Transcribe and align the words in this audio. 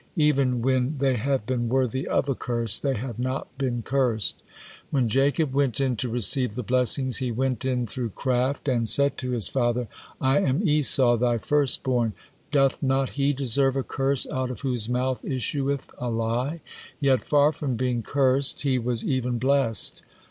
Even 0.17 0.63
when 0.63 0.97
they 0.97 1.13
have 1.15 1.45
been 1.45 1.69
worthy 1.69 2.07
of 2.07 2.27
a 2.27 2.33
curse, 2.33 2.79
they 2.79 2.95
have 2.95 3.19
not 3.19 3.55
been 3.59 3.83
cursed. 3.83 4.41
When 4.89 5.07
Jacob 5.09 5.53
went 5.53 5.79
in 5.79 5.95
to 5.97 6.09
receive 6.09 6.55
the 6.55 6.63
blessings, 6.63 7.17
he 7.17 7.31
went 7.31 7.63
in 7.65 7.85
through 7.85 8.09
craft 8.09 8.67
and 8.67 8.89
said 8.89 9.15
to 9.17 9.29
his 9.29 9.47
father, 9.47 9.87
'I 10.19 10.39
am 10.39 10.67
Esau, 10.67 11.17
thy 11.17 11.37
firstborn.' 11.37 12.13
Doth 12.49 12.81
not 12.81 13.11
he 13.11 13.31
deserve 13.31 13.75
a 13.75 13.83
curse 13.83 14.25
out 14.25 14.49
of 14.49 14.61
whose 14.61 14.89
mouth 14.89 15.23
issueth 15.23 15.91
a 15.99 16.09
lie? 16.09 16.61
Yet, 16.99 17.23
far 17.23 17.51
from 17.51 17.75
being 17.75 18.01
cursed, 18.01 18.63
he 18.63 18.79
was 18.79 19.05
even 19.05 19.37
blessed. 19.37 20.01